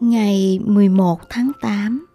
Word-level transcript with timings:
Ngày 0.00 0.60
11 0.64 1.20
tháng 1.28 1.52
8 1.60 2.06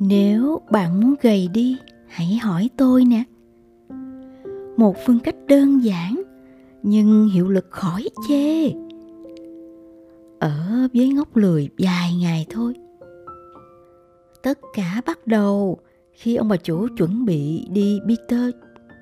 Nếu 0.00 0.60
bạn 0.70 1.00
muốn 1.00 1.14
gầy 1.22 1.48
đi, 1.52 1.76
hãy 2.08 2.36
hỏi 2.42 2.70
tôi 2.76 3.04
nè. 3.04 3.22
Một 4.76 4.96
phương 5.06 5.18
cách 5.20 5.34
đơn 5.48 5.84
giản 5.84 6.22
nhưng 6.82 7.28
hiệu 7.28 7.48
lực 7.48 7.66
khỏi 7.70 8.08
chê. 8.28 8.70
Ở 10.40 10.88
với 10.94 11.08
ngốc 11.08 11.36
lười 11.36 11.68
vài 11.78 12.14
ngày 12.20 12.46
thôi. 12.50 12.74
Tất 14.42 14.58
cả 14.74 15.02
bắt 15.06 15.26
đầu 15.26 15.78
khi 16.12 16.36
ông 16.36 16.48
bà 16.48 16.56
chủ 16.56 16.86
chuẩn 16.96 17.24
bị 17.24 17.66
đi 17.70 18.00
Peter 18.08 18.50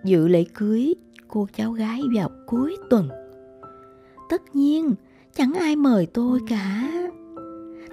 dự 0.04 0.28
lễ 0.28 0.44
cưới 0.54 0.94
cô 1.28 1.46
cháu 1.56 1.72
gái 1.72 2.02
vào 2.14 2.30
cuối 2.46 2.76
tuần. 2.90 3.08
Tất 4.28 4.56
nhiên, 4.56 4.94
chẳng 5.34 5.52
ai 5.54 5.76
mời 5.76 6.06
tôi 6.06 6.40
cả. 6.48 6.90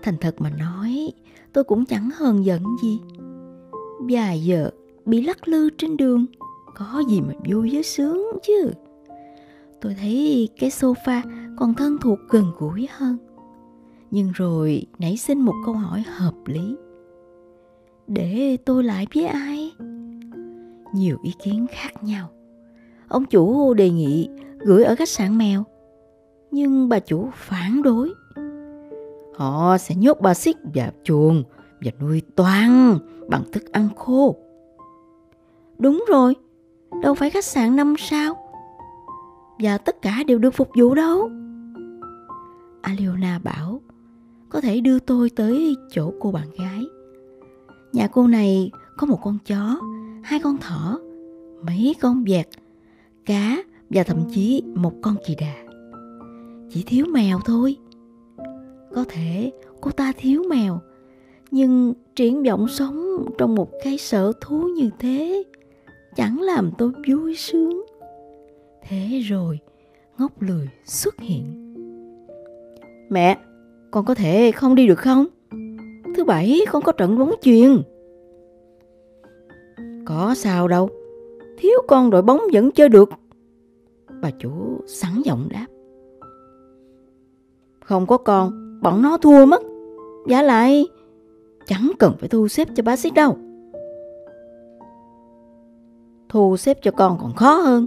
Thành 0.03 0.15
thật 0.21 0.41
mà 0.41 0.49
nói, 0.49 1.11
tôi 1.53 1.63
cũng 1.63 1.85
chẳng 1.85 2.09
hờn 2.15 2.45
giận 2.45 2.63
gì. 2.81 2.99
Vài 4.09 4.43
giờ 4.43 4.70
bị 5.05 5.21
lắc 5.21 5.48
lư 5.48 5.70
trên 5.70 5.98
đường, 5.98 6.25
có 6.75 7.03
gì 7.09 7.21
mà 7.21 7.34
vui 7.49 7.70
với 7.73 7.84
sướng 7.84 8.23
chứ. 8.43 8.71
Tôi 9.81 9.95
thấy 9.99 10.49
cái 10.59 10.70
sofa 10.70 11.21
còn 11.57 11.73
thân 11.73 11.98
thuộc 12.01 12.20
gần 12.29 12.45
gũi 12.59 12.88
hơn. 12.91 13.17
Nhưng 14.12 14.31
rồi 14.31 14.85
nảy 14.99 15.17
sinh 15.17 15.41
một 15.41 15.55
câu 15.65 15.73
hỏi 15.73 16.03
hợp 16.07 16.35
lý. 16.45 16.76
Để 18.07 18.57
tôi 18.65 18.84
lại 18.84 19.07
với 19.13 19.26
ai? 19.26 19.71
Nhiều 20.93 21.17
ý 21.23 21.34
kiến 21.43 21.65
khác 21.71 22.03
nhau. 22.03 22.29
Ông 23.07 23.26
chủ 23.26 23.73
đề 23.73 23.89
nghị 23.89 24.29
gửi 24.59 24.84
ở 24.84 24.95
khách 24.95 25.09
sạn 25.09 25.37
mèo 25.37 25.63
nhưng 26.51 26.89
bà 26.89 26.99
chủ 26.99 27.29
phản 27.35 27.81
đối. 27.83 28.13
Họ 29.35 29.77
sẽ 29.77 29.95
nhốt 29.95 30.17
bà 30.21 30.33
xích 30.33 30.57
vào 30.73 30.91
chuồng 31.03 31.43
và 31.81 31.91
nuôi 32.01 32.21
toàn 32.35 32.99
bằng 33.27 33.43
thức 33.51 33.71
ăn 33.71 33.89
khô. 33.95 34.35
Đúng 35.77 36.05
rồi, 36.09 36.35
đâu 37.01 37.15
phải 37.15 37.29
khách 37.29 37.45
sạn 37.45 37.76
năm 37.76 37.95
sao. 37.98 38.35
Và 39.59 39.77
tất 39.77 40.01
cả 40.01 40.23
đều 40.27 40.37
được 40.37 40.51
phục 40.51 40.70
vụ 40.76 40.95
đâu. 40.95 41.29
Aliona 42.81 43.39
bảo, 43.43 43.81
có 44.49 44.61
thể 44.61 44.81
đưa 44.81 44.99
tôi 44.99 45.29
tới 45.29 45.76
chỗ 45.91 46.13
cô 46.20 46.31
bạn 46.31 46.48
gái. 46.57 46.85
Nhà 47.93 48.07
cô 48.07 48.27
này 48.27 48.71
có 48.98 49.07
một 49.07 49.20
con 49.23 49.37
chó, 49.45 49.79
hai 50.23 50.39
con 50.39 50.57
thỏ, 50.57 50.99
mấy 51.65 51.95
con 52.01 52.23
vẹt, 52.23 52.48
cá 53.26 53.57
và 53.89 54.04
thậm 54.04 54.23
chí 54.33 54.63
một 54.76 54.93
con 55.01 55.15
kỳ 55.27 55.35
đà 55.35 55.70
chỉ 56.73 56.83
thiếu 56.87 57.05
mèo 57.09 57.39
thôi. 57.45 57.77
Có 58.93 59.05
thể 59.09 59.51
cô 59.81 59.91
ta 59.91 60.13
thiếu 60.17 60.43
mèo, 60.49 60.79
nhưng 61.51 61.93
triển 62.15 62.43
vọng 62.43 62.67
sống 62.67 63.25
trong 63.37 63.55
một 63.55 63.69
cái 63.83 63.97
sở 63.97 64.31
thú 64.41 64.67
như 64.67 64.89
thế 64.99 65.44
chẳng 66.16 66.41
làm 66.41 66.72
tôi 66.77 66.91
vui 67.07 67.35
sướng. 67.35 67.85
Thế 68.88 69.19
rồi 69.19 69.59
ngốc 70.17 70.41
lười 70.41 70.67
xuất 70.85 71.19
hiện. 71.19 71.44
Mẹ, 73.09 73.38
con 73.91 74.05
có 74.05 74.16
thể 74.16 74.51
không 74.51 74.75
đi 74.75 74.88
được 74.88 74.99
không? 74.99 75.25
Thứ 76.16 76.23
bảy 76.23 76.61
con 76.72 76.83
có 76.83 76.91
trận 76.91 77.19
bóng 77.19 77.33
chuyền. 77.41 77.81
Có 80.05 80.35
sao 80.35 80.67
đâu, 80.67 80.89
thiếu 81.57 81.81
con 81.88 82.09
đội 82.09 82.22
bóng 82.22 82.41
vẫn 82.53 82.72
chơi 82.72 82.89
được. 82.89 83.09
Bà 84.22 84.31
chủ 84.39 84.81
sẵn 84.88 85.22
giọng 85.25 85.47
đáp 85.49 85.66
không 87.91 88.07
có 88.07 88.17
con, 88.17 88.79
bọn 88.81 89.01
nó 89.01 89.17
thua 89.17 89.45
mất. 89.45 89.61
Giá 90.28 90.41
lại, 90.41 90.85
chẳng 91.67 91.91
cần 92.00 92.13
phải 92.19 92.29
thu 92.29 92.47
xếp 92.47 92.67
cho 92.75 92.83
bác 92.83 93.00
sĩ 93.00 93.09
đâu. 93.09 93.38
Thu 96.29 96.57
xếp 96.57 96.77
cho 96.81 96.91
con 96.91 97.17
còn 97.21 97.33
khó 97.33 97.53
hơn. 97.55 97.85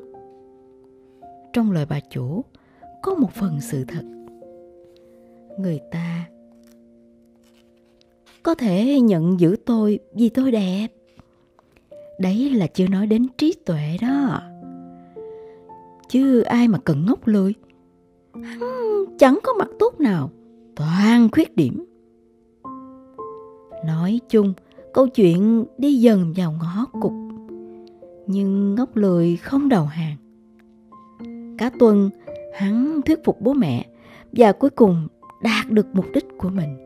Trong 1.53 1.73
lời 1.73 1.87
bà 1.89 2.01
chủ 2.11 2.45
có 3.03 3.15
một 3.15 3.33
phần 3.35 3.61
sự 3.61 3.85
thật. 3.89 4.03
Người 5.59 5.81
ta 5.91 6.25
có 8.43 8.55
thể 8.55 9.01
nhận 9.01 9.41
giữ 9.41 9.57
tôi 9.65 9.99
vì 10.15 10.29
tôi 10.29 10.51
đẹp. 10.51 10.89
Đấy 12.21 12.51
là 12.51 12.67
chưa 12.67 12.89
nói 12.89 13.07
đến 13.07 13.27
trí 13.39 13.55
tuệ 13.67 13.97
đó. 14.03 14.43
Chứ 16.09 16.41
ai 16.41 16.69
mà 16.69 16.79
cần 16.85 17.07
ngốc 17.07 17.27
lười 17.27 17.55
Hắn 18.43 18.61
chẳng 19.19 19.39
có 19.43 19.53
mặt 19.53 19.69
tốt 19.79 20.01
nào, 20.01 20.31
toàn 20.77 21.29
khuyết 21.33 21.57
điểm. 21.57 21.85
Nói 23.87 24.21
chung, 24.29 24.53
câu 24.95 25.07
chuyện 25.07 25.65
đi 25.79 25.95
dần 25.95 26.33
vào 26.37 26.53
ngõ 26.53 26.87
cụt, 27.01 27.13
nhưng 28.27 28.75
ngốc 28.75 28.97
lười 28.97 29.37
không 29.37 29.69
đầu 29.69 29.85
hàng. 29.85 30.17
Cả 31.59 31.71
tuần, 31.79 32.11
hắn 32.55 33.01
thuyết 33.07 33.25
phục 33.25 33.41
bố 33.41 33.53
mẹ 33.53 33.87
và 34.33 34.53
cuối 34.53 34.71
cùng 34.71 35.09
đạt 35.43 35.71
được 35.71 35.87
mục 35.93 36.07
đích 36.15 36.27
của 36.39 36.49
mình. 36.49 36.77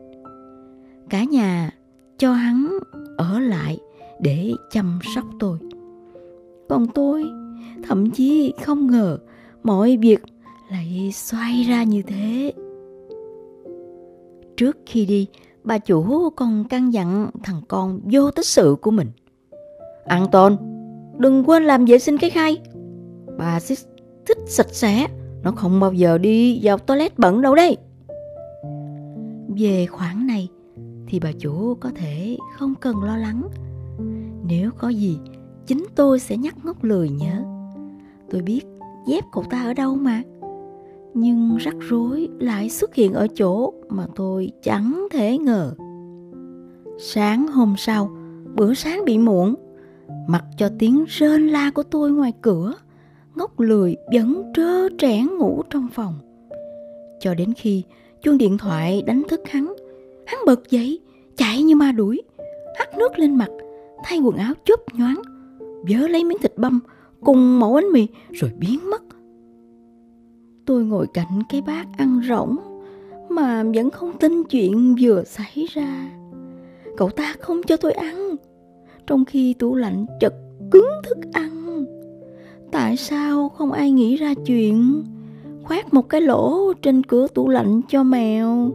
Cả 1.09 1.23
nhà 1.23 1.71
cho 2.17 2.33
hắn 2.33 2.79
ở 3.17 3.39
lại 3.39 3.79
để 4.19 4.53
chăm 4.71 4.99
sóc 5.15 5.25
tôi. 5.39 5.57
Còn 6.69 6.87
tôi 6.87 7.25
thậm 7.83 8.11
chí 8.11 8.53
không 8.65 8.87
ngờ 8.91 9.17
mọi 9.63 9.97
việc 9.97 10.23
lại 10.71 11.11
xoay 11.13 11.63
ra 11.63 11.83
như 11.83 12.01
thế. 12.01 12.53
Trước 14.57 14.77
khi 14.85 15.05
đi, 15.05 15.27
bà 15.63 15.77
chủ 15.77 16.29
còn 16.29 16.63
căn 16.69 16.93
dặn 16.93 17.29
thằng 17.43 17.61
con 17.67 17.99
vô 18.11 18.31
tích 18.31 18.45
sự 18.45 18.75
của 18.81 18.91
mình. 18.91 19.07
Ăn 20.05 20.27
tôn 20.31 20.57
đừng 21.17 21.43
quên 21.43 21.63
làm 21.63 21.85
vệ 21.85 21.99
sinh 21.99 22.17
cái 22.17 22.29
khay. 22.29 22.57
Bà 23.37 23.59
sẽ 23.59 23.75
thích 24.25 24.37
sạch 24.47 24.73
sẽ, 24.73 25.07
nó 25.43 25.51
không 25.51 25.79
bao 25.79 25.93
giờ 25.93 26.17
đi 26.17 26.59
vào 26.63 26.77
toilet 26.77 27.19
bẩn 27.19 27.41
đâu 27.41 27.55
đấy. 27.55 27.77
Về 29.57 29.85
khoản 29.85 30.27
này, 30.27 30.47
thì 31.07 31.19
bà 31.19 31.31
chủ 31.39 31.75
có 31.79 31.91
thể 31.95 32.37
không 32.57 32.75
cần 32.75 33.03
lo 33.03 33.17
lắng. 33.17 33.41
Nếu 34.47 34.71
có 34.77 34.89
gì, 34.89 35.17
chính 35.67 35.85
tôi 35.95 36.19
sẽ 36.19 36.37
nhắc 36.37 36.55
ngốc 36.65 36.83
lười 36.83 37.09
nhớ. 37.09 37.43
Tôi 38.29 38.41
biết 38.41 38.61
dép 39.07 39.23
cậu 39.31 39.43
ta 39.43 39.63
ở 39.63 39.73
đâu 39.73 39.95
mà 39.95 40.21
nhưng 41.19 41.57
rắc 41.57 41.75
rối 41.79 42.29
lại 42.39 42.69
xuất 42.69 42.95
hiện 42.95 43.13
ở 43.13 43.27
chỗ 43.35 43.73
mà 43.89 44.05
tôi 44.15 44.51
chẳng 44.63 45.07
thể 45.11 45.37
ngờ. 45.37 45.73
Sáng 46.99 47.47
hôm 47.47 47.75
sau, 47.77 48.09
bữa 48.55 48.73
sáng 48.73 49.05
bị 49.05 49.17
muộn, 49.17 49.55
mặc 50.27 50.43
cho 50.57 50.69
tiếng 50.79 51.05
rên 51.07 51.47
la 51.47 51.71
của 51.71 51.83
tôi 51.83 52.11
ngoài 52.11 52.33
cửa 52.41 52.73
ngốc 53.35 53.59
lười 53.59 53.95
vẫn 54.13 54.51
trơ 54.55 54.89
trẽn 54.97 55.27
ngủ 55.37 55.63
trong 55.69 55.87
phòng. 55.93 56.13
Cho 57.19 57.33
đến 57.33 57.53
khi 57.57 57.83
chuông 58.21 58.37
điện 58.37 58.57
thoại 58.57 59.01
đánh 59.01 59.23
thức 59.29 59.41
hắn 59.49 59.73
hắn 60.25 60.39
bật 60.45 60.69
dậy, 60.69 60.99
chạy 61.37 61.63
như 61.63 61.75
ma 61.75 61.91
đuổi, 61.91 62.21
hắt 62.77 62.97
nước 62.97 63.19
lên 63.19 63.35
mặt, 63.35 63.49
thay 64.03 64.19
quần 64.19 64.35
áo 64.37 64.53
chớp 64.65 64.79
nhoáng, 64.93 65.21
vớ 65.59 66.07
lấy 66.07 66.23
miếng 66.23 66.37
thịt 66.41 66.57
băm 66.57 66.79
cùng 67.21 67.59
mẫu 67.59 67.73
bánh 67.73 67.91
mì 67.93 68.07
rồi 68.31 68.51
biến 68.57 68.79
mất 68.91 69.03
tôi 70.69 70.85
ngồi 70.85 71.07
cạnh 71.13 71.43
cái 71.49 71.61
bát 71.61 71.87
ăn 71.97 72.21
rỗng 72.27 72.57
mà 73.29 73.63
vẫn 73.75 73.89
không 73.89 74.17
tin 74.19 74.43
chuyện 74.43 74.95
vừa 75.01 75.23
xảy 75.23 75.67
ra. 75.73 76.11
Cậu 76.97 77.09
ta 77.09 77.35
không 77.39 77.61
cho 77.67 77.77
tôi 77.77 77.91
ăn, 77.91 78.35
trong 79.07 79.25
khi 79.25 79.53
tủ 79.53 79.75
lạnh 79.75 80.05
chật 80.19 80.33
cứng 80.71 80.89
thức 81.03 81.17
ăn. 81.33 81.85
Tại 82.71 82.97
sao 82.97 83.49
không 83.49 83.71
ai 83.71 83.91
nghĩ 83.91 84.15
ra 84.15 84.33
chuyện 84.45 85.03
khoét 85.63 85.93
một 85.93 86.09
cái 86.09 86.21
lỗ 86.21 86.73
trên 86.81 87.03
cửa 87.03 87.27
tủ 87.33 87.49
lạnh 87.49 87.81
cho 87.89 88.03
mèo? 88.03 88.71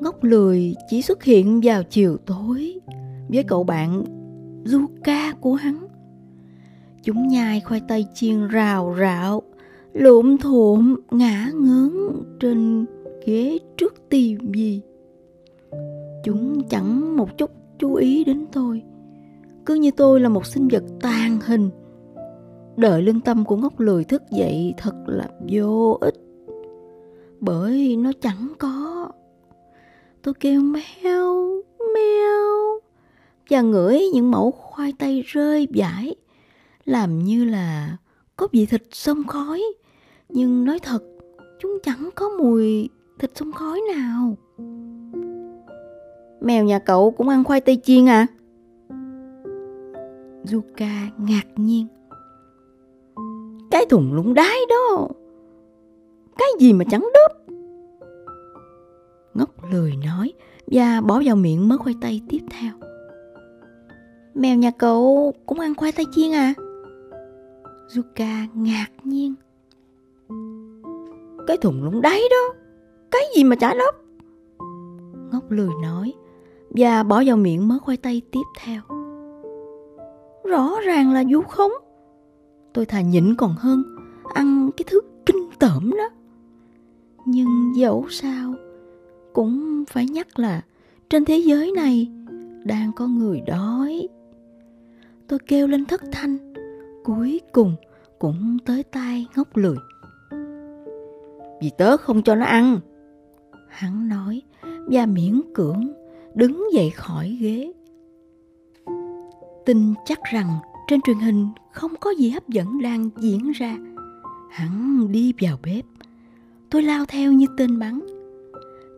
Ngốc 0.00 0.24
lười 0.24 0.74
chỉ 0.90 1.02
xuất 1.02 1.24
hiện 1.24 1.60
vào 1.64 1.82
chiều 1.82 2.16
tối 2.26 2.80
với 3.28 3.44
cậu 3.44 3.64
bạn 3.64 4.04
Zuka 4.64 5.34
của 5.40 5.54
hắn. 5.54 5.86
Chúng 7.02 7.28
nhai 7.28 7.60
khoai 7.60 7.80
tây 7.88 8.06
chiên 8.14 8.48
rào 8.48 8.96
rạo 9.00 9.42
lụm 9.94 10.36
thuộm 10.36 10.96
ngã 11.10 11.50
ngớn 11.54 11.92
trên 12.40 12.86
ghế 13.26 13.58
trước 13.76 13.94
tivi 14.08 14.80
chúng 16.24 16.68
chẳng 16.68 17.16
một 17.16 17.38
chút 17.38 17.50
chú 17.78 17.94
ý 17.94 18.24
đến 18.24 18.46
tôi. 18.52 18.82
Cứ 19.66 19.74
như 19.74 19.90
tôi 19.90 20.20
là 20.20 20.28
một 20.28 20.46
sinh 20.46 20.68
vật 20.68 20.82
tàn 21.00 21.38
hình. 21.44 21.70
Đợi 22.76 23.02
lương 23.02 23.20
tâm 23.20 23.44
của 23.44 23.56
ngốc 23.56 23.80
lười 23.80 24.04
thức 24.04 24.22
dậy 24.30 24.74
thật 24.78 24.94
là 25.06 25.28
vô 25.48 25.98
ích. 26.00 26.14
Bởi 27.40 27.96
nó 27.96 28.12
chẳng 28.20 28.52
có. 28.58 29.08
Tôi 30.22 30.34
kêu 30.34 30.60
meo 30.60 31.62
meo, 31.94 32.80
và 33.50 33.60
ngửi 33.60 34.00
những 34.14 34.30
mẫu 34.30 34.50
khoai 34.50 34.92
tây 34.98 35.22
rơi 35.26 35.68
vãi, 35.74 36.14
làm 36.84 37.24
như 37.24 37.44
là 37.44 37.96
có 38.36 38.48
vị 38.52 38.66
thịt 38.66 38.82
xông 38.92 39.24
khói 39.26 39.62
nhưng 40.28 40.64
nói 40.64 40.78
thật 40.82 41.02
chúng 41.58 41.78
chẳng 41.82 42.10
có 42.14 42.28
mùi 42.28 42.88
thịt 43.18 43.30
xông 43.34 43.52
khói 43.52 43.80
nào. 43.94 44.36
Mèo 46.40 46.64
nhà 46.64 46.78
cậu 46.78 47.10
cũng 47.10 47.28
ăn 47.28 47.44
khoai 47.44 47.60
tây 47.60 47.80
chiên 47.84 48.08
à? 48.08 48.26
Zuka 50.44 51.08
ngạc 51.18 51.46
nhiên. 51.56 51.86
Cái 53.70 53.86
thùng 53.86 54.14
lũng 54.14 54.34
đái 54.34 54.56
đó. 54.68 55.08
Cái 56.38 56.48
gì 56.58 56.72
mà 56.72 56.84
chẳng 56.90 57.08
đớp. 57.14 57.54
Ngốc 59.34 59.50
lười 59.72 59.92
nói 60.04 60.32
và 60.66 61.00
bỏ 61.00 61.22
vào 61.24 61.36
miệng 61.36 61.68
mớ 61.68 61.76
khoai 61.76 61.94
tây 62.00 62.20
tiếp 62.28 62.40
theo. 62.50 62.72
Mèo 64.34 64.56
nhà 64.56 64.70
cậu 64.70 65.34
cũng 65.46 65.60
ăn 65.60 65.74
khoai 65.74 65.92
tây 65.92 66.06
chiên 66.12 66.32
à? 66.32 66.54
Zuka 67.88 68.46
ngạc 68.54 68.88
nhiên. 69.04 69.34
Cái 71.46 71.56
thùng 71.56 71.84
lũng 71.84 72.02
đáy 72.02 72.20
đó, 72.30 72.54
cái 73.10 73.22
gì 73.36 73.44
mà 73.44 73.56
chả 73.56 73.74
đớp? 73.74 73.94
Ngốc 75.32 75.50
lười 75.50 75.70
nói 75.82 76.12
và 76.70 77.02
bỏ 77.02 77.22
vào 77.26 77.36
miệng 77.36 77.68
mớ 77.68 77.78
khoai 77.78 77.96
tây 77.96 78.22
tiếp 78.32 78.40
theo. 78.60 78.82
Rõ 80.44 80.70
ràng 80.86 81.12
là 81.12 81.24
vu 81.30 81.42
khống. 81.42 81.72
Tôi 82.72 82.86
thà 82.86 83.00
nhịn 83.00 83.34
còn 83.34 83.54
hơn 83.58 83.82
ăn 84.34 84.70
cái 84.76 84.84
thứ 84.90 85.00
kinh 85.26 85.48
tởm 85.58 85.90
đó. 85.90 86.08
Nhưng 87.26 87.72
dẫu 87.76 88.06
sao 88.10 88.54
cũng 89.32 89.84
phải 89.88 90.06
nhắc 90.06 90.38
là 90.38 90.62
trên 91.10 91.24
thế 91.24 91.36
giới 91.36 91.72
này 91.72 92.10
đang 92.64 92.92
có 92.96 93.06
người 93.06 93.42
đói. 93.46 94.08
Tôi 95.26 95.38
kêu 95.46 95.66
lên 95.66 95.84
thất 95.84 96.02
thanh, 96.12 96.54
cuối 97.04 97.40
cùng 97.52 97.74
cũng 98.18 98.58
tới 98.64 98.82
tai 98.82 99.26
ngốc 99.36 99.56
lười. 99.56 99.76
Vì 101.64 101.70
tớ 101.78 101.96
không 101.96 102.22
cho 102.22 102.34
nó 102.34 102.44
ăn. 102.44 102.80
Hắn 103.68 104.08
nói 104.08 104.42
và 104.90 105.06
miễn 105.06 105.40
cưỡng 105.54 105.92
đứng 106.34 106.66
dậy 106.74 106.90
khỏi 106.90 107.38
ghế. 107.40 107.72
Tin 109.66 109.94
chắc 110.04 110.18
rằng 110.32 110.48
trên 110.88 111.00
truyền 111.00 111.18
hình 111.18 111.48
không 111.72 111.92
có 112.00 112.10
gì 112.10 112.30
hấp 112.30 112.48
dẫn 112.48 112.82
đang 112.82 113.10
diễn 113.16 113.52
ra. 113.52 113.76
Hắn 114.50 115.06
đi 115.12 115.32
vào 115.40 115.58
bếp. 115.62 115.84
Tôi 116.70 116.82
lao 116.82 117.04
theo 117.08 117.32
như 117.32 117.46
tên 117.56 117.78
bắn. 117.78 118.00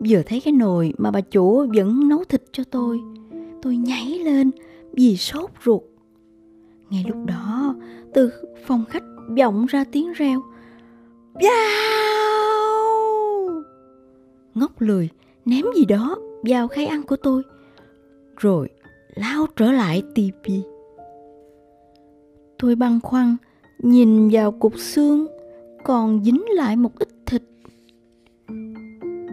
Vừa 0.08 0.22
thấy 0.26 0.40
cái 0.40 0.52
nồi 0.52 0.92
mà 0.98 1.10
bà 1.10 1.20
chủ 1.20 1.66
vẫn 1.76 2.08
nấu 2.08 2.24
thịt 2.24 2.42
cho 2.52 2.64
tôi, 2.70 3.00
tôi 3.62 3.76
nhảy 3.76 4.18
lên 4.18 4.50
vì 4.92 5.16
sốt 5.16 5.50
ruột. 5.64 5.82
Ngay 6.90 7.04
lúc 7.08 7.16
đó, 7.26 7.74
từ 8.14 8.32
phòng 8.66 8.84
khách 8.88 9.04
vọng 9.38 9.66
ra 9.66 9.84
tiếng 9.92 10.12
reo. 10.12 10.42
Yeah! 11.40 11.95
Ngốc 14.56 14.80
lười 14.80 15.08
ném 15.44 15.64
gì 15.76 15.84
đó 15.84 16.16
vào 16.42 16.68
khay 16.68 16.86
ăn 16.86 17.02
của 17.02 17.16
tôi, 17.16 17.42
rồi 18.36 18.68
lao 19.14 19.46
trở 19.56 19.72
lại 19.72 20.02
tivi. 20.14 20.62
Tôi 22.58 22.74
băn 22.74 23.00
khoăn 23.02 23.36
nhìn 23.78 24.28
vào 24.28 24.52
cục 24.52 24.78
xương 24.78 25.26
còn 25.84 26.24
dính 26.24 26.44
lại 26.48 26.76
một 26.76 26.98
ít 26.98 27.08
thịt. 27.26 27.42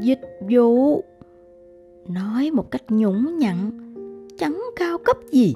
Dịch 0.01 0.21
vụ 0.49 1.03
nói 2.09 2.51
một 2.51 2.71
cách 2.71 2.83
nhũng 2.89 3.37
nhặn 3.37 3.71
chẳng 4.37 4.61
cao 4.75 4.97
cấp 4.97 5.17
gì 5.31 5.53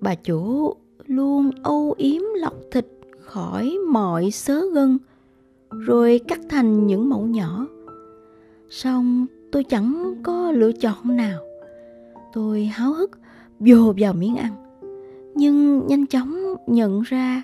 bà 0.00 0.14
chủ 0.14 0.74
luôn 1.06 1.50
âu 1.62 1.94
yếm 1.98 2.22
lọc 2.36 2.54
thịt 2.70 2.86
khỏi 3.20 3.78
mọi 3.92 4.30
sớ 4.30 4.62
gân 4.74 4.98
rồi 5.70 6.20
cắt 6.28 6.40
thành 6.48 6.86
những 6.86 7.08
mẫu 7.08 7.26
nhỏ 7.26 7.66
xong, 8.70 9.26
tôi 9.52 9.64
chẳng 9.64 10.14
có 10.22 10.52
lựa 10.52 10.72
chọn 10.72 11.16
nào. 11.16 11.40
Tôi 12.32 12.64
háo 12.64 12.92
hức 12.92 13.10
vô 13.60 13.94
vào 13.98 14.12
miếng 14.12 14.36
ăn. 14.36 14.52
Nhưng 15.34 15.86
nhanh 15.86 16.06
chóng 16.06 16.54
nhận 16.66 17.02
ra 17.02 17.42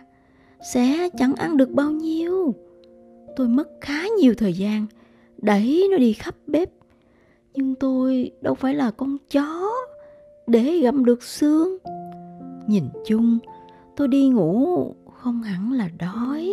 sẽ 0.75 1.09
chẳng 1.19 1.35
ăn 1.35 1.57
được 1.57 1.71
bao 1.71 1.91
nhiêu. 1.91 2.55
Tôi 3.37 3.49
mất 3.49 3.69
khá 3.81 4.03
nhiều 4.21 4.35
thời 4.35 4.53
gian, 4.53 4.87
đẩy 5.39 5.89
nó 5.91 5.99
đi 5.99 6.13
khắp 6.13 6.35
bếp. 6.47 6.71
Nhưng 7.55 7.75
tôi 7.75 8.31
đâu 8.41 8.55
phải 8.55 8.75
là 8.75 8.91
con 8.91 9.17
chó 9.31 9.71
để 10.47 10.79
gặm 10.79 11.05
được 11.05 11.23
xương. 11.23 11.79
Nhìn 12.67 12.85
chung, 13.07 13.39
tôi 13.97 14.09
đi 14.09 14.29
ngủ 14.29 14.95
không 15.13 15.43
hẳn 15.43 15.73
là 15.73 15.89
đói. 15.99 16.51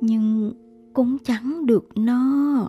Nhưng 0.00 0.52
cũng 0.92 1.18
chẳng 1.24 1.66
được 1.66 1.88
no. 1.94 2.68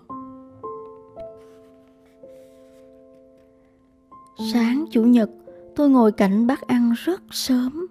Sáng 4.39 4.85
chủ 4.91 5.03
nhật, 5.03 5.29
tôi 5.75 5.89
ngồi 5.89 6.11
cạnh 6.11 6.47
bác 6.47 6.61
ăn 6.61 6.93
rất 7.05 7.21
sớm. 7.31 7.87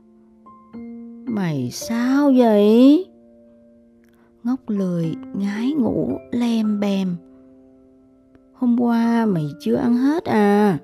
Mày 1.26 1.70
sao 1.72 2.32
vậy? 2.36 3.06
Ngốc 4.44 4.60
lười, 4.66 5.14
ngái 5.34 5.72
ngủ, 5.72 6.18
lem 6.30 6.80
bèm. 6.80 7.16
Hôm 8.52 8.80
qua 8.80 9.26
mày 9.26 9.46
chưa 9.60 9.76
ăn 9.76 9.96
hết 9.96 10.24
à? 10.24 10.78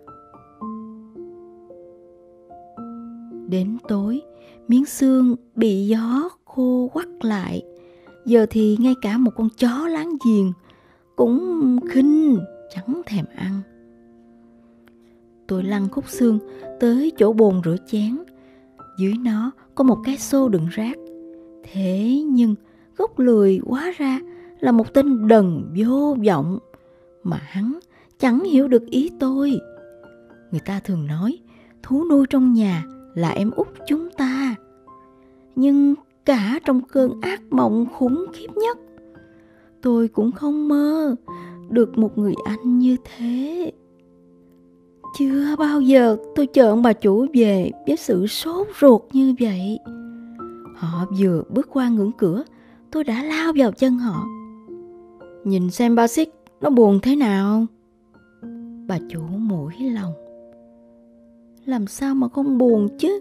Đến 3.49 3.79
tối, 3.89 4.23
miếng 4.69 4.87
xương 4.87 5.37
bị 5.55 5.87
gió 5.87 6.29
khô 6.45 6.91
quắt 6.93 7.09
lại. 7.21 7.63
Giờ 8.27 8.47
thì 8.51 8.77
ngay 8.81 8.95
cả 9.03 9.19
một 9.19 9.31
con 9.37 9.49
chó 9.57 9.89
láng 9.89 10.13
giềng 10.27 10.53
cũng 11.17 11.79
khinh, 11.91 12.39
chẳng 12.75 13.03
thèm 13.07 13.25
ăn 13.37 13.61
tôi 15.47 15.65
lăn 15.65 15.89
khúc 15.89 16.09
xương 16.09 16.39
tới 16.81 17.13
chỗ 17.19 17.33
bồn 17.33 17.61
rửa 17.65 17.77
chén. 17.87 18.19
Dưới 18.99 19.15
nó 19.25 19.51
có 19.75 19.85
một 19.85 19.99
cái 20.05 20.19
xô 20.19 20.49
đựng 20.49 20.67
rác. 20.71 20.99
Thế 21.73 22.23
nhưng 22.29 22.55
gốc 22.97 23.19
lười 23.19 23.61
quá 23.67 23.93
ra 23.99 24.21
là 24.61 24.73
một 24.73 24.95
tên 24.95 25.29
đần 25.29 25.75
vô 25.77 26.17
vọng 26.27 26.59
mà 27.23 27.41
hắn 27.43 27.79
chẳng 28.19 28.45
hiểu 28.45 28.69
được 28.69 28.87
ý 28.87 29.11
tôi. 29.21 29.61
Người 30.51 30.61
ta 30.61 30.81
thường 30.81 31.07
nói, 31.07 31.39
thú 31.83 32.05
nuôi 32.11 32.27
trong 32.31 32.53
nhà 32.53 32.85
là 33.15 33.31
em 33.31 33.51
út 33.51 33.69
chúng 33.87 34.11
ta. 34.11 34.55
Nhưng 35.57 35.95
cả 36.25 36.61
trong 36.65 36.81
cơn 36.81 37.21
ác 37.21 37.43
mộng 37.51 37.87
khủng 37.93 38.27
khiếp 38.33 38.49
nhất, 38.57 38.79
tôi 39.83 40.09
cũng 40.09 40.33
không 40.33 40.69
mơ 40.69 41.15
được 41.71 41.99
một 41.99 42.19
người 42.19 42.35
anh 42.45 42.79
như 42.79 42.97
thế 43.05 43.73
chưa 45.19 45.57
bao 45.59 45.81
giờ 45.81 46.17
tôi 46.35 46.47
chờ 46.47 46.71
ông 46.71 46.83
bà 46.83 46.93
chủ 46.93 47.27
về 47.35 47.71
với 47.87 47.97
sự 47.97 48.27
sốt 48.27 48.67
ruột 48.81 49.03
như 49.13 49.35
vậy. 49.41 49.79
Họ 50.77 51.05
vừa 51.19 51.43
bước 51.49 51.69
qua 51.73 51.89
ngưỡng 51.89 52.13
cửa, 52.19 52.43
tôi 52.91 53.05
đã 53.05 53.23
lao 53.23 53.53
vào 53.57 53.73
chân 53.73 53.99
họ. 53.99 54.25
Nhìn 55.45 55.71
xem 55.71 55.95
ba 55.95 56.07
xích 56.07 56.29
nó 56.61 56.71
buồn 56.71 56.99
thế 57.03 57.17
nào? 57.17 57.67
Bà 58.87 58.99
chủ 59.09 59.21
mũi 59.21 59.73
lòng. 59.79 60.13
Làm 61.65 61.87
sao 61.87 62.15
mà 62.15 62.29
không 62.29 62.59
buồn 62.59 62.89
chứ? 62.99 63.21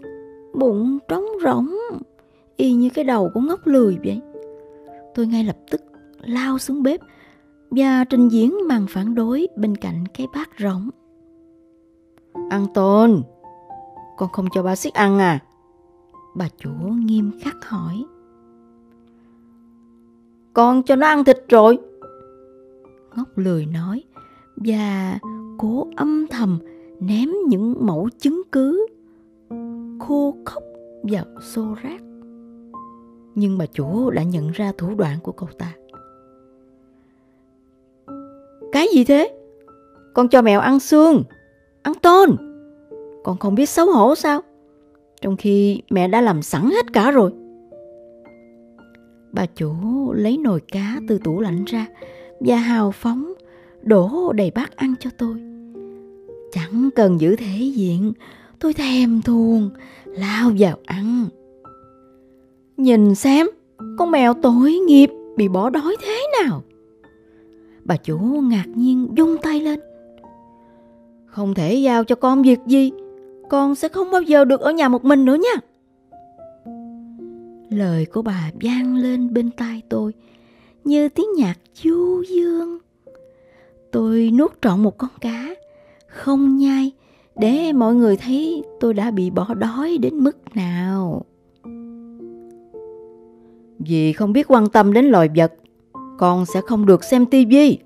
Bụng 0.54 0.98
trống 1.08 1.24
rỗng, 1.44 1.74
y 2.56 2.72
như 2.72 2.90
cái 2.90 3.04
đầu 3.04 3.30
của 3.34 3.40
ngốc 3.40 3.66
lười 3.66 3.98
vậy. 4.04 4.20
Tôi 5.14 5.26
ngay 5.26 5.44
lập 5.44 5.56
tức 5.70 5.82
lao 6.20 6.58
xuống 6.58 6.82
bếp 6.82 7.00
và 7.70 8.04
trình 8.04 8.28
diễn 8.28 8.54
màn 8.68 8.86
phản 8.88 9.14
đối 9.14 9.48
bên 9.56 9.76
cạnh 9.76 10.04
cái 10.14 10.26
bát 10.34 10.50
rỗng 10.58 10.90
ăn 12.50 12.66
tôn. 12.74 13.22
Con 14.16 14.28
không 14.32 14.46
cho 14.54 14.62
ba 14.62 14.76
xích 14.76 14.94
ăn 14.94 15.18
à? 15.18 15.38
Bà 16.34 16.48
chủ 16.58 16.70
nghiêm 16.94 17.32
khắc 17.40 17.56
hỏi. 17.64 18.04
Con 20.52 20.82
cho 20.82 20.96
nó 20.96 21.06
ăn 21.06 21.24
thịt 21.24 21.44
rồi. 21.48 21.78
Ngốc 23.16 23.28
lười 23.38 23.66
nói 23.66 24.04
và 24.56 25.18
cố 25.58 25.86
âm 25.96 26.26
thầm 26.30 26.58
ném 27.00 27.28
những 27.48 27.86
mẫu 27.86 28.08
chứng 28.18 28.42
cứ. 28.52 28.86
Khô 30.00 30.34
khốc 30.44 30.62
vào 31.02 31.24
xô 31.40 31.74
rác. 31.82 32.00
Nhưng 33.34 33.58
bà 33.58 33.66
chủ 33.66 34.10
đã 34.10 34.22
nhận 34.22 34.50
ra 34.50 34.72
thủ 34.78 34.94
đoạn 34.94 35.18
của 35.22 35.32
cậu 35.32 35.48
ta. 35.58 35.72
Cái 38.72 38.88
gì 38.94 39.04
thế? 39.04 39.38
Con 40.14 40.28
cho 40.28 40.42
mèo 40.42 40.60
ăn 40.60 40.80
xương 40.80 41.22
ăn 41.82 41.94
tôn. 41.94 42.36
Con 43.24 43.38
không 43.38 43.54
biết 43.54 43.68
xấu 43.68 43.92
hổ 43.92 44.14
sao? 44.14 44.40
Trong 45.20 45.36
khi 45.36 45.82
mẹ 45.90 46.08
đã 46.08 46.20
làm 46.20 46.42
sẵn 46.42 46.70
hết 46.70 46.92
cả 46.92 47.10
rồi. 47.10 47.32
Bà 49.32 49.46
chủ 49.46 49.72
lấy 50.12 50.36
nồi 50.36 50.60
cá 50.72 51.00
từ 51.08 51.18
tủ 51.18 51.40
lạnh 51.40 51.64
ra 51.64 51.86
và 52.40 52.56
hào 52.56 52.90
phóng, 52.90 53.32
đổ 53.82 54.32
đầy 54.32 54.50
bát 54.50 54.76
ăn 54.76 54.94
cho 55.00 55.10
tôi. 55.18 55.34
Chẳng 56.52 56.90
cần 56.96 57.20
giữ 57.20 57.36
thể 57.36 57.58
diện, 57.74 58.12
tôi 58.60 58.74
thèm 58.74 59.22
thuồng, 59.22 59.70
lao 60.04 60.52
vào 60.58 60.76
ăn. 60.86 61.26
Nhìn 62.76 63.14
xem, 63.14 63.46
con 63.98 64.10
mèo 64.10 64.34
tội 64.34 64.72
nghiệp 64.72 65.10
bị 65.36 65.48
bỏ 65.48 65.70
đói 65.70 65.96
thế 66.02 66.22
nào? 66.42 66.62
Bà 67.84 67.96
chủ 67.96 68.18
ngạc 68.18 68.66
nhiên 68.74 69.08
dung 69.16 69.36
tay 69.42 69.60
lên. 69.60 69.80
Không 71.32 71.54
thể 71.54 71.74
giao 71.74 72.04
cho 72.04 72.14
con 72.14 72.42
việc 72.42 72.58
gì, 72.66 72.92
con 73.50 73.74
sẽ 73.74 73.88
không 73.88 74.10
bao 74.10 74.22
giờ 74.22 74.44
được 74.44 74.60
ở 74.60 74.72
nhà 74.72 74.88
một 74.88 75.04
mình 75.04 75.24
nữa 75.24 75.36
nha. 75.36 75.60
Lời 77.70 78.06
của 78.06 78.22
bà 78.22 78.50
vang 78.62 78.96
lên 78.96 79.34
bên 79.34 79.50
tai 79.50 79.82
tôi 79.88 80.12
như 80.84 81.08
tiếng 81.08 81.26
nhạc 81.36 81.54
du 81.74 82.22
dương. 82.28 82.78
Tôi 83.90 84.30
nuốt 84.34 84.52
trọn 84.62 84.82
một 84.82 84.98
con 84.98 85.10
cá, 85.20 85.54
không 86.06 86.56
nhai 86.56 86.92
để 87.36 87.72
mọi 87.72 87.94
người 87.94 88.16
thấy 88.16 88.62
tôi 88.80 88.94
đã 88.94 89.10
bị 89.10 89.30
bỏ 89.30 89.54
đói 89.54 89.98
đến 89.98 90.18
mức 90.18 90.36
nào. 90.54 91.24
Vì 93.78 94.12
không 94.12 94.32
biết 94.32 94.46
quan 94.48 94.68
tâm 94.68 94.92
đến 94.92 95.04
loài 95.04 95.28
vật, 95.36 95.52
con 96.18 96.46
sẽ 96.46 96.60
không 96.60 96.86
được 96.86 97.04
xem 97.04 97.26
tivi. 97.26 97.78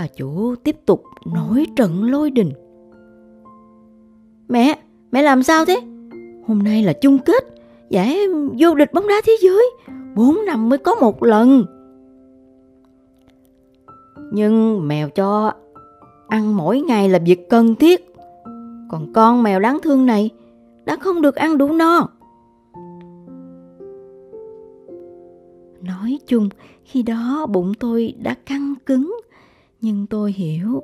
Bà 0.00 0.06
chủ 0.06 0.54
tiếp 0.64 0.76
tục 0.86 1.02
nổi 1.34 1.66
trận 1.76 2.04
lôi 2.04 2.30
đình. 2.30 2.52
Mẹ, 4.48 4.78
mẹ 5.12 5.22
làm 5.22 5.42
sao 5.42 5.64
thế? 5.64 5.80
Hôm 6.46 6.62
nay 6.62 6.82
là 6.82 6.92
chung 6.92 7.18
kết, 7.18 7.44
giải 7.90 8.18
vô 8.58 8.74
địch 8.74 8.92
bóng 8.92 9.08
đá 9.08 9.14
thế 9.26 9.36
giới. 9.42 9.70
Bốn 10.16 10.44
năm 10.46 10.68
mới 10.68 10.78
có 10.78 10.94
một 10.94 11.22
lần. 11.22 11.64
Nhưng 14.32 14.88
mèo 14.88 15.08
cho 15.08 15.52
ăn 16.28 16.56
mỗi 16.56 16.80
ngày 16.80 17.08
là 17.08 17.18
việc 17.18 17.50
cần 17.50 17.74
thiết. 17.74 18.14
Còn 18.90 19.12
con 19.12 19.42
mèo 19.42 19.60
đáng 19.60 19.78
thương 19.82 20.06
này 20.06 20.30
đã 20.84 20.96
không 20.96 21.22
được 21.22 21.34
ăn 21.34 21.58
đủ 21.58 21.72
no. 21.72 22.08
Nói 25.82 26.18
chung, 26.26 26.48
khi 26.84 27.02
đó 27.02 27.46
bụng 27.50 27.72
tôi 27.80 28.14
đã 28.22 28.34
căng 28.46 28.74
cứng, 28.86 29.16
nhưng 29.80 30.06
tôi 30.06 30.32
hiểu 30.32 30.82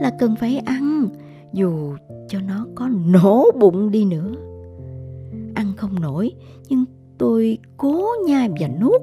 là 0.00 0.10
cần 0.18 0.36
phải 0.36 0.58
ăn, 0.58 1.08
dù 1.52 1.94
cho 2.28 2.40
nó 2.40 2.66
có 2.74 2.88
nổ 3.06 3.50
bụng 3.60 3.90
đi 3.90 4.04
nữa. 4.04 4.34
Ăn 5.54 5.72
không 5.76 6.00
nổi, 6.00 6.32
nhưng 6.68 6.84
tôi 7.18 7.58
cố 7.76 8.06
nhai 8.26 8.48
và 8.60 8.68
nuốt. 8.80 9.00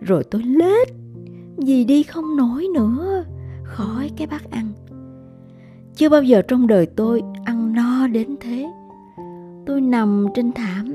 Rồi 0.00 0.24
tôi 0.24 0.42
lết, 0.42 0.88
vì 1.56 1.84
đi 1.84 2.02
không 2.02 2.36
nổi 2.36 2.66
nữa, 2.74 3.24
khỏi 3.62 4.10
cái 4.16 4.26
bát 4.26 4.50
ăn. 4.50 4.72
Chưa 5.94 6.08
bao 6.08 6.22
giờ 6.22 6.42
trong 6.42 6.66
đời 6.66 6.86
tôi 6.86 7.22
ăn 7.44 7.72
no 7.72 8.06
đến 8.06 8.36
thế. 8.40 8.66
Tôi 9.66 9.80
nằm 9.80 10.26
trên 10.34 10.52
thảm, 10.52 10.94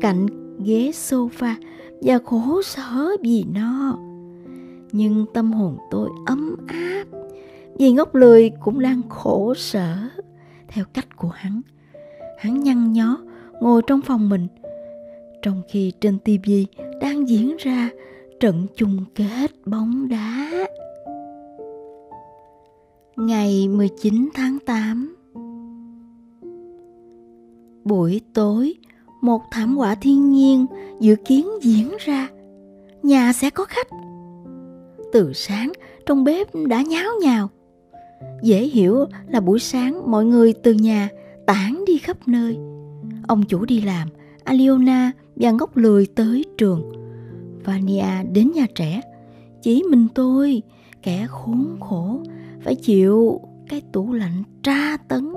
cạnh 0.00 0.26
ghế 0.64 0.90
sofa 0.90 1.54
và 2.02 2.18
khổ 2.24 2.62
sở 2.62 3.06
vì 3.22 3.44
no 3.54 3.98
nhưng 4.92 5.26
tâm 5.34 5.52
hồn 5.52 5.76
tôi 5.90 6.10
ấm 6.26 6.56
áp 6.68 7.04
vì 7.78 7.92
ngốc 7.92 8.14
lười 8.14 8.50
cũng 8.60 8.80
đang 8.80 9.02
khổ 9.08 9.54
sở 9.54 9.96
theo 10.68 10.84
cách 10.92 11.16
của 11.16 11.28
hắn. 11.28 11.60
Hắn 12.38 12.60
nhăn 12.60 12.92
nhó 12.92 13.18
ngồi 13.60 13.82
trong 13.86 14.02
phòng 14.02 14.28
mình 14.28 14.46
trong 15.42 15.62
khi 15.68 15.92
trên 16.00 16.18
tivi 16.18 16.66
đang 17.00 17.28
diễn 17.28 17.56
ra 17.58 17.90
trận 18.40 18.66
chung 18.76 19.04
kết 19.14 19.66
bóng 19.66 20.08
đá. 20.08 20.50
Ngày 23.16 23.68
19 23.68 24.28
tháng 24.34 24.58
8 24.66 25.16
Buổi 27.84 28.20
tối, 28.34 28.74
một 29.20 29.42
thảm 29.50 29.76
họa 29.76 29.94
thiên 29.94 30.30
nhiên 30.30 30.66
dự 31.00 31.16
kiến 31.24 31.48
diễn 31.62 31.92
ra. 31.98 32.28
Nhà 33.02 33.32
sẽ 33.32 33.50
có 33.50 33.64
khách. 33.64 33.88
Từ 35.12 35.32
sáng, 35.32 35.72
trong 36.06 36.24
bếp 36.24 36.48
đã 36.68 36.82
nháo 36.82 37.10
nhào. 37.22 37.50
Dễ 38.42 38.62
hiểu 38.62 39.04
là 39.28 39.40
buổi 39.40 39.58
sáng 39.58 40.10
mọi 40.10 40.24
người 40.24 40.52
từ 40.52 40.72
nhà 40.72 41.08
tản 41.46 41.84
đi 41.86 41.98
khắp 41.98 42.28
nơi. 42.28 42.58
Ông 43.28 43.42
chủ 43.48 43.64
đi 43.64 43.80
làm, 43.80 44.08
Aliona 44.44 45.12
và 45.36 45.50
ngốc 45.50 45.76
lười 45.76 46.06
tới 46.06 46.44
trường. 46.58 46.92
Vania 47.64 48.24
đến 48.32 48.50
nhà 48.54 48.66
trẻ. 48.74 49.00
Chỉ 49.62 49.82
mình 49.90 50.06
tôi, 50.14 50.62
kẻ 51.02 51.26
khốn 51.30 51.76
khổ, 51.80 52.20
phải 52.62 52.74
chịu 52.74 53.40
cái 53.68 53.82
tủ 53.92 54.12
lạnh 54.12 54.42
tra 54.62 54.96
tấn. 54.96 55.32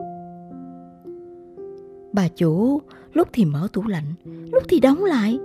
Bà 2.13 2.27
chủ 2.27 2.81
lúc 3.13 3.27
thì 3.33 3.45
mở 3.45 3.67
tủ 3.73 3.87
lạnh, 3.87 4.13
lúc 4.51 4.63
thì 4.69 4.79
đóng 4.79 5.03
lại. 5.03 5.39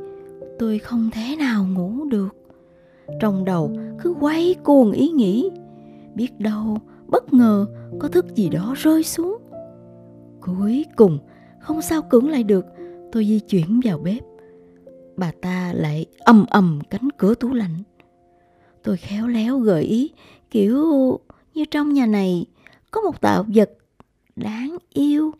Tôi 0.58 0.78
không 0.78 1.10
thể 1.12 1.36
nào 1.38 1.66
ngủ 1.66 2.04
được. 2.04 2.36
Trong 3.20 3.44
đầu 3.44 3.76
cứ 4.02 4.14
quay 4.20 4.54
cuồng 4.64 4.92
ý 4.92 5.08
nghĩ, 5.08 5.50
biết 6.14 6.40
đâu 6.40 6.78
bất 7.06 7.32
ngờ 7.32 7.66
có 7.98 8.08
thức 8.08 8.34
gì 8.34 8.48
đó 8.48 8.74
rơi 8.76 9.02
xuống. 9.02 9.36
Cuối 10.40 10.84
cùng 10.96 11.18
không 11.60 11.82
sao 11.82 12.02
cưỡng 12.02 12.28
lại 12.28 12.42
được, 12.42 12.66
tôi 13.12 13.24
di 13.24 13.40
chuyển 13.40 13.80
vào 13.84 13.98
bếp. 13.98 14.22
Bà 15.16 15.32
ta 15.42 15.72
lại 15.76 16.06
ầm 16.18 16.44
ầm 16.50 16.80
cánh 16.90 17.08
cửa 17.18 17.34
tủ 17.34 17.54
lạnh. 17.54 17.82
Tôi 18.82 18.96
khéo 18.96 19.26
léo 19.26 19.58
gợi 19.58 19.82
ý 19.82 20.10
kiểu 20.50 21.18
như 21.54 21.64
trong 21.64 21.92
nhà 21.92 22.06
này 22.06 22.46
có 22.90 23.00
một 23.00 23.20
tạo 23.20 23.44
vật 23.54 23.70
đáng 24.36 24.76
yêu, 24.92 25.32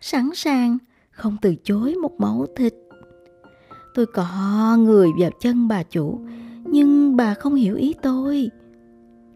sẵn 0.00 0.30
sàng 0.34 0.78
không 1.10 1.36
từ 1.42 1.54
chối 1.64 1.94
một 1.94 2.12
mẫu 2.18 2.46
thịt. 2.56 2.74
Tôi 3.94 4.06
cọ 4.06 4.26
người 4.78 5.10
vào 5.20 5.30
chân 5.40 5.68
bà 5.68 5.82
chủ, 5.82 6.20
nhưng 6.74 7.16
bà 7.16 7.34
không 7.34 7.54
hiểu 7.54 7.76
ý 7.76 7.94
tôi. 8.02 8.50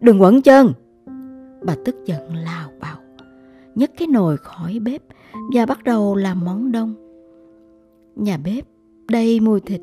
Đừng 0.01 0.21
quẩn 0.21 0.41
chân! 0.41 0.73
Bà 1.65 1.75
tức 1.85 1.95
giận 2.05 2.35
lào 2.35 2.69
bào, 2.79 2.97
nhấc 3.75 3.91
cái 3.97 4.07
nồi 4.07 4.37
khỏi 4.37 4.79
bếp 4.79 5.01
và 5.53 5.65
bắt 5.65 5.83
đầu 5.83 6.15
làm 6.15 6.45
món 6.45 6.71
đông. 6.71 6.93
Nhà 8.15 8.37
bếp 8.37 8.65
đầy 9.07 9.39
mùi 9.39 9.59
thịt 9.59 9.81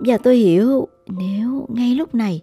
và 0.00 0.18
tôi 0.18 0.36
hiểu 0.36 0.88
nếu 1.06 1.66
ngay 1.68 1.94
lúc 1.94 2.14
này 2.14 2.42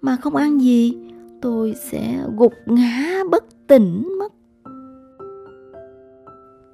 mà 0.00 0.16
không 0.16 0.36
ăn 0.36 0.60
gì 0.60 0.96
tôi 1.42 1.74
sẽ 1.90 2.24
gục 2.36 2.52
ngã 2.66 3.22
bất 3.30 3.44
tỉnh 3.66 4.18
mất 4.18 4.32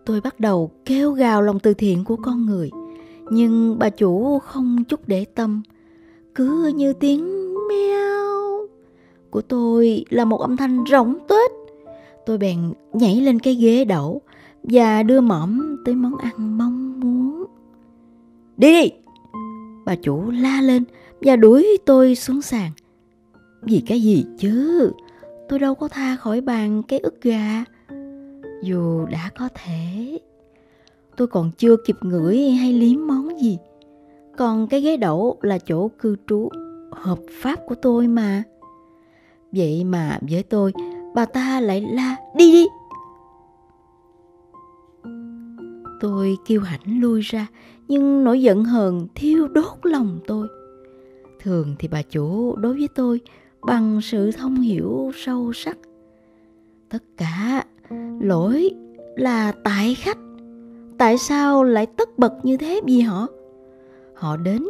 tôi 0.07 0.21
bắt 0.21 0.41
đầu 0.41 0.71
kêu 0.85 1.13
gào 1.13 1.43
lòng 1.43 1.59
từ 1.59 1.75
thiện 1.75 2.05
của 2.05 2.17
con 2.17 2.47
người 2.47 2.71
nhưng 3.31 3.79
bà 3.79 3.91
chủ 3.91 4.39
không 4.39 4.85
chút 4.85 5.01
để 5.07 5.25
tâm 5.25 5.63
cứ 6.35 6.73
như 6.77 6.93
tiếng 6.93 7.55
meo. 7.69 8.69
Của 9.31 9.41
tôi 9.41 10.05
là 10.11 10.25
một 10.25 10.41
âm 10.41 10.57
thanh 10.57 10.85
rỗng 10.91 11.19
tuếch. 11.29 11.51
Tôi 12.27 12.39
bèn 12.39 12.73
nhảy 12.93 13.21
lên 13.21 13.39
cái 13.39 13.55
ghế 13.55 13.85
đẩu 13.85 14.21
và 14.63 15.03
đưa 15.03 15.21
mõm 15.21 15.77
tới 15.85 15.95
món 15.95 16.17
ăn 16.17 16.59
mong 16.59 17.01
muốn. 17.01 17.45
Đi 18.57 18.83
đi. 18.83 18.91
Bà 19.85 19.95
chủ 19.95 20.31
la 20.31 20.61
lên 20.63 20.85
và 21.21 21.37
đuổi 21.37 21.79
tôi 21.87 22.15
xuống 22.15 22.43
sàn. 22.43 22.71
Vì 23.63 23.83
cái 23.87 24.03
gì 24.03 24.25
chứ? 24.39 24.93
Tôi 25.49 25.59
đâu 25.59 25.75
có 25.75 25.89
tha 25.89 26.17
khỏi 26.17 26.41
bàn 26.41 26.83
cái 26.89 26.99
ức 26.99 27.23
gà. 27.23 27.65
Dù 28.63 29.07
đã 29.07 29.31
có 29.39 29.49
thể, 29.55 30.19
tôi 31.17 31.29
còn 31.29 31.51
chưa 31.59 31.77
kịp 31.87 31.97
ngửi 32.01 32.39
hay 32.51 32.73
liếm 32.73 33.07
món 33.07 33.41
gì 33.41 33.59
còn 34.37 34.67
cái 34.67 34.81
ghế 34.81 34.97
đậu 34.97 35.39
là 35.43 35.59
chỗ 35.59 35.89
cư 35.89 36.17
trú 36.27 36.49
hợp 36.93 37.19
pháp 37.31 37.59
của 37.67 37.75
tôi 37.75 38.09
mà. 38.09 38.43
Vậy 39.53 39.85
mà 39.85 40.19
với 40.31 40.43
tôi, 40.43 40.73
bà 41.15 41.25
ta 41.25 41.61
lại 41.61 41.81
la, 41.93 42.17
đi 42.37 42.53
đi. 42.53 42.67
Tôi 46.01 46.37
kêu 46.47 46.61
hãnh 46.61 47.01
lui 47.01 47.21
ra, 47.21 47.47
nhưng 47.89 48.25
nỗi 48.25 48.43
giận 48.43 48.65
hờn 48.65 49.07
thiêu 49.15 49.49
đốt 49.49 49.79
lòng 49.83 50.19
tôi. 50.27 50.49
Thường 51.41 51.75
thì 51.79 51.89
bà 51.89 52.03
chủ 52.03 52.57
đối 52.57 52.75
với 52.75 52.89
tôi 52.95 53.21
bằng 53.63 54.01
sự 54.03 54.31
thông 54.33 54.55
hiểu 54.55 55.11
sâu 55.15 55.53
sắc. 55.53 55.79
Tất 56.89 57.03
cả 57.17 57.65
lỗi 58.21 58.71
là 59.17 59.53
tại 59.65 59.95
khách. 59.95 60.19
Tại 60.99 61.19
sao 61.19 61.65
lại 61.65 61.87
tất 61.87 62.19
bật 62.19 62.33
như 62.43 62.57
thế 62.57 62.81
vì 62.87 63.01
họ? 63.01 63.27
Họ 64.21 64.37
đến, 64.37 64.65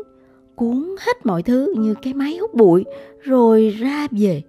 cuốn 0.54 0.94
hết 1.00 1.26
mọi 1.26 1.42
thứ 1.42 1.74
như 1.76 1.94
cái 2.02 2.14
máy 2.14 2.36
hút 2.40 2.54
bụi, 2.54 2.84
rồi 3.20 3.68
ra 3.68 4.06
về. 4.10 4.42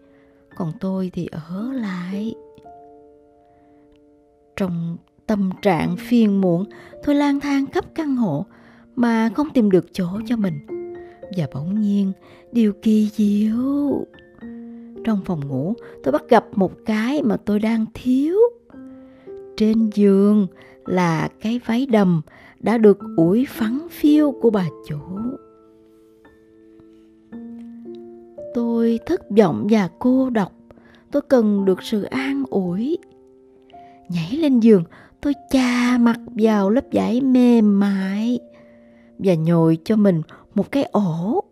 Còn 0.55 0.71
tôi 0.79 1.11
thì 1.13 1.27
ở 1.31 1.71
lại. 1.73 2.35
Trong 4.55 4.97
tâm 5.27 5.49
trạng 5.61 5.95
phiền 5.97 6.41
muộn, 6.41 6.65
tôi 7.03 7.15
lang 7.15 7.39
thang 7.39 7.65
khắp 7.65 7.85
căn 7.95 8.15
hộ 8.15 8.45
mà 8.95 9.29
không 9.35 9.49
tìm 9.49 9.71
được 9.71 9.85
chỗ 9.93 10.07
cho 10.25 10.37
mình. 10.37 10.67
Và 11.37 11.47
bỗng 11.53 11.81
nhiên, 11.81 12.11
điều 12.51 12.73
kỳ 12.81 13.09
diệu. 13.13 14.05
Trong 15.03 15.21
phòng 15.25 15.47
ngủ, 15.47 15.73
tôi 16.03 16.11
bắt 16.11 16.23
gặp 16.29 16.45
một 16.55 16.71
cái 16.85 17.23
mà 17.23 17.37
tôi 17.37 17.59
đang 17.59 17.85
thiếu. 17.93 18.37
Trên 19.57 19.89
giường 19.93 20.47
là 20.85 21.29
cái 21.41 21.59
váy 21.65 21.85
đầm 21.85 22.21
đã 22.61 22.77
được 22.77 22.99
ủi 23.17 23.45
phẳng 23.49 23.87
phiêu 23.89 24.31
của 24.31 24.49
bà 24.49 24.65
chủ 24.87 24.97
Tôi 28.53 28.99
thất 29.05 29.21
vọng 29.37 29.67
và 29.69 29.89
cô 29.99 30.29
độc. 30.29 30.51
Tôi 31.11 31.21
cần 31.21 31.65
được 31.65 31.83
sự 31.83 32.03
an 32.03 32.43
ủi. 32.49 32.97
Nhảy 34.09 34.31
lên 34.31 34.59
giường, 34.59 34.83
tôi 35.21 35.33
chà 35.49 35.97
mặt 35.97 36.19
vào 36.35 36.69
lớp 36.69 36.85
vải 36.91 37.21
mềm 37.21 37.79
mại 37.79 38.39
và 39.19 39.33
nhồi 39.33 39.77
cho 39.83 39.95
mình 39.95 40.21
một 40.55 40.71
cái 40.71 40.83
ổ. 40.83 41.43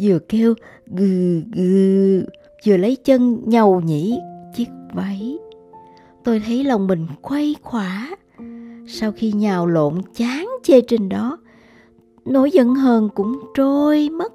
Vừa 0.00 0.18
kêu 0.18 0.54
gừ 0.86 1.42
gừ, 1.52 2.24
vừa 2.66 2.76
lấy 2.76 2.96
chân 2.96 3.42
nhầu 3.44 3.80
nhĩ 3.80 4.18
chiếc 4.56 4.68
váy. 4.92 5.38
Tôi 6.24 6.42
thấy 6.46 6.64
lòng 6.64 6.86
mình 6.86 7.06
quay 7.22 7.54
khỏa. 7.62 8.16
Sau 8.86 9.12
khi 9.12 9.32
nhào 9.32 9.66
lộn 9.66 9.94
chán 10.14 10.48
chê 10.62 10.80
trên 10.80 11.08
đó, 11.08 11.38
nỗi 12.24 12.50
giận 12.50 12.74
hờn 12.74 13.08
cũng 13.14 13.40
trôi 13.54 14.08
mất. 14.08 14.32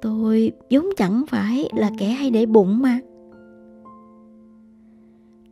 Tôi 0.00 0.52
vốn 0.70 0.86
chẳng 0.96 1.24
phải 1.28 1.68
là 1.76 1.90
kẻ 1.98 2.06
hay 2.06 2.30
để 2.30 2.46
bụng 2.46 2.82
mà. 2.82 3.00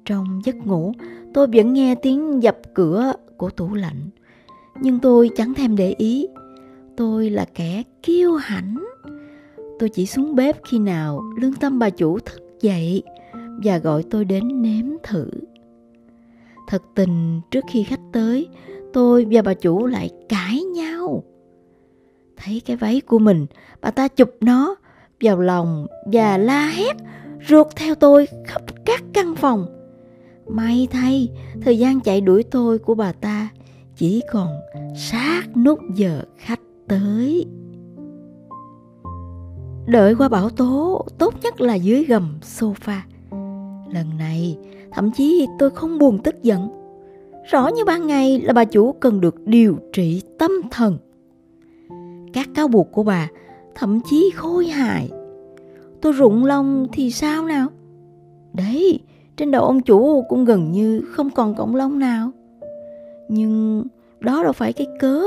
Trong 0.05 0.41
giấc 0.45 0.57
ngủ, 0.57 0.93
tôi 1.35 1.47
vẫn 1.47 1.73
nghe 1.73 1.95
tiếng 1.95 2.43
dập 2.43 2.59
cửa 2.75 3.13
của 3.37 3.51
tủ 3.51 3.75
lạnh. 3.75 4.09
Nhưng 4.81 4.99
tôi 4.99 5.31
chẳng 5.37 5.55
thèm 5.55 5.77
để 5.77 5.95
ý. 5.99 6.27
Tôi 6.97 7.31
là 7.31 7.45
kẻ 7.55 7.83
kiêu 8.03 8.35
hãnh. 8.35 8.85
Tôi 9.79 9.89
chỉ 9.89 10.07
xuống 10.07 10.35
bếp 10.35 10.65
khi 10.65 10.79
nào 10.79 11.23
lương 11.41 11.55
tâm 11.55 11.79
bà 11.79 11.91
chủ 11.91 12.19
thức 12.19 12.43
dậy 12.61 13.03
và 13.65 13.79
gọi 13.79 14.03
tôi 14.11 14.25
đến 14.25 14.63
nếm 14.63 14.87
thử. 15.03 15.31
Thật 16.67 16.83
tình 16.95 17.41
trước 17.51 17.65
khi 17.69 17.83
khách 17.83 18.01
tới, 18.13 18.49
tôi 18.93 19.27
và 19.31 19.43
bà 19.43 19.55
chủ 19.55 19.87
lại 19.87 20.11
cãi 20.29 20.63
nhau. 20.63 21.23
Thấy 22.37 22.63
cái 22.65 22.77
váy 22.77 23.01
của 23.01 23.19
mình, 23.19 23.47
bà 23.81 23.91
ta 23.91 24.09
chụp 24.09 24.31
nó 24.41 24.77
vào 25.21 25.41
lòng 25.41 25.87
và 26.13 26.39
la 26.39 26.69
hét, 26.69 26.97
rượt 27.49 27.67
theo 27.77 27.95
tôi 27.95 28.29
khắp 28.45 28.63
các 28.85 29.05
căn 29.13 29.37
phòng. 29.37 29.67
May 30.47 30.89
thay, 30.91 31.29
thời 31.63 31.79
gian 31.79 32.01
chạy 32.01 32.21
đuổi 32.21 32.43
tôi 32.43 32.79
của 32.79 32.95
bà 32.95 33.13
ta 33.13 33.49
chỉ 33.97 34.23
còn 34.33 34.49
sát 34.97 35.43
nút 35.57 35.79
giờ 35.95 36.23
khách 36.37 36.61
tới. 36.89 37.47
Đợi 39.87 40.15
qua 40.15 40.29
bão 40.29 40.51
tố, 40.51 41.07
tốt 41.19 41.35
nhất 41.43 41.61
là 41.61 41.75
dưới 41.75 42.05
gầm 42.05 42.39
sofa. 42.43 43.01
Lần 43.93 44.19
này, 44.19 44.59
thậm 44.97 45.11
chí 45.11 45.47
tôi 45.59 45.71
không 45.71 45.99
buồn 45.99 46.19
tức 46.25 46.43
giận. 46.43 46.69
Rõ 47.51 47.69
như 47.69 47.85
ban 47.85 48.07
ngày 48.07 48.41
là 48.41 48.53
bà 48.53 48.65
chủ 48.65 48.93
cần 48.93 49.21
được 49.21 49.47
điều 49.47 49.77
trị 49.93 50.23
tâm 50.39 50.53
thần. 50.71 50.99
Các 52.33 52.49
cáo 52.55 52.69
buộc 52.69 52.93
của 52.93 53.03
bà 53.03 53.29
thậm 53.75 54.01
chí 54.11 54.31
khôi 54.35 54.67
hài. 54.67 55.11
Tôi 56.01 56.13
rụng 56.13 56.45
lông 56.45 56.87
thì 56.93 57.11
sao 57.11 57.45
nào? 57.45 57.69
Đấy, 58.55 59.01
trên 59.37 59.51
đầu 59.51 59.65
ông 59.65 59.81
chủ 59.83 60.25
cũng 60.29 60.45
gần 60.45 60.73
như 60.73 61.01
không 61.01 61.31
còn 61.31 61.55
cọng 61.55 61.77
lông 61.77 61.99
nào. 61.99 62.31
Nhưng 63.29 63.85
đó 64.21 64.43
đâu 64.43 64.53
phải 64.53 64.73
cái 64.73 64.87
cớ 65.01 65.23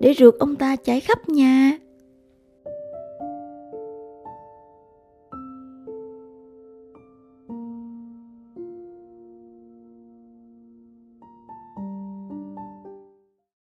để 0.00 0.14
rượt 0.18 0.34
ông 0.38 0.56
ta 0.56 0.76
chạy 0.76 1.00
khắp 1.00 1.28
nhà. 1.28 1.78